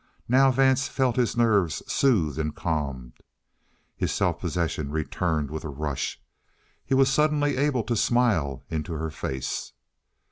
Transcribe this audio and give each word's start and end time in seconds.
Now 0.27 0.49
Vance 0.49 0.87
felt 0.87 1.15
his 1.15 1.37
nerves 1.37 1.83
soothed 1.85 2.39
and 2.39 2.55
calmed. 2.55 3.19
His 3.95 4.11
self 4.11 4.39
possession 4.39 4.89
returned 4.89 5.51
with 5.51 5.63
a 5.63 5.69
rush. 5.69 6.19
He 6.83 6.95
was 6.95 7.07
suddenly 7.07 7.55
able 7.55 7.83
to 7.83 7.95
smile 7.95 8.63
into 8.67 8.93
her 8.93 9.11
face. 9.11 9.73